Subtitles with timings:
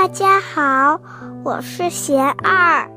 [0.00, 1.00] 大家好，
[1.42, 2.88] 我是贤二。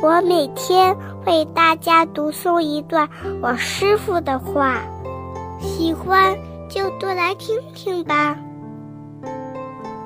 [0.00, 0.96] 我每天
[1.26, 3.08] 为大家读诵一段
[3.42, 4.76] 我师傅的话，
[5.60, 6.38] 喜欢
[6.70, 8.36] 就多来听听吧。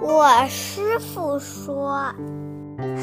[0.01, 2.07] 我师傅说，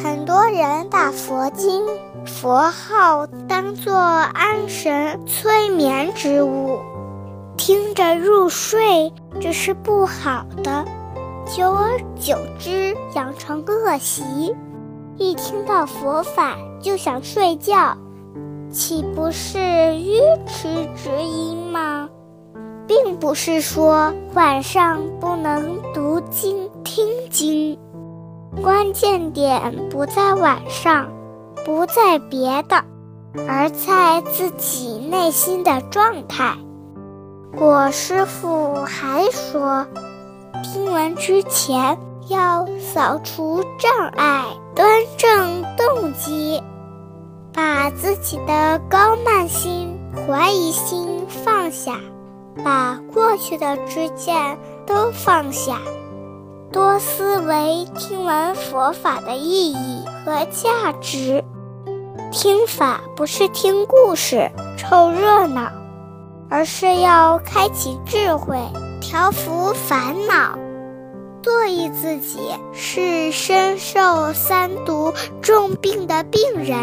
[0.04, 1.86] 很多人把佛经、
[2.26, 6.80] 佛号当作安神催眠之物，
[7.56, 10.84] 听着入睡，这是不好的。
[11.50, 14.55] 久而久之，养成恶习，
[15.18, 17.97] 一听到佛法就想睡觉，
[18.71, 19.60] 岂不是
[19.97, 22.07] 愚痴之因吗？
[22.86, 27.79] 并不是说晚上不能读经听经，
[28.61, 31.10] 关键点不在晚上，
[31.66, 32.83] 不在别的，
[33.47, 36.55] 而在自己内心的状态。
[37.58, 39.19] 我师傅还。
[41.16, 46.61] 之前要扫除障碍，端正动机，
[47.53, 51.97] 把自己的高慢心、怀疑心放下，
[52.64, 55.78] 把过去的执见都放下，
[56.72, 61.44] 多思维听闻佛法的意义和价值。
[62.31, 65.72] 听法不是听故事凑热闹，
[66.50, 68.58] 而是要开启智慧。
[69.02, 70.59] 调伏烦恼，
[71.50, 72.38] 做一自己
[72.73, 75.11] 是身受三毒
[75.42, 76.78] 重病的病人，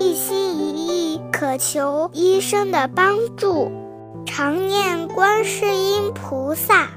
[0.00, 3.70] 一心一意渴求医生的帮助，
[4.26, 6.88] 常念观世音菩萨，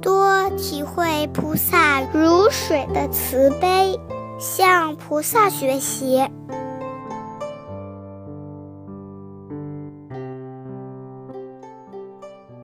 [0.00, 4.00] 多体会菩萨如水的慈悲，
[4.38, 6.26] 向菩萨学习。